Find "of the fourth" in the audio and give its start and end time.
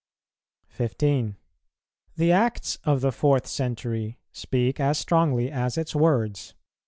2.85-3.45